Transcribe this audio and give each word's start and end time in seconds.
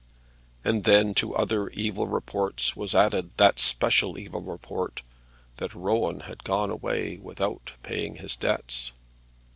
And 0.63 0.83
then 0.83 1.13
to 1.13 1.35
other 1.35 1.69
evil 1.69 2.07
reports 2.07 2.75
was 2.75 2.95
added 2.95 3.37
that 3.37 3.59
special 3.59 4.17
evil 4.17 4.41
report, 4.41 5.03
that 5.57 5.75
Rowan 5.75 6.21
had 6.21 6.43
gone 6.43 6.71
away 6.71 7.17
without 7.19 7.73
paying 7.83 8.15
his 8.15 8.35
debts. 8.35 8.93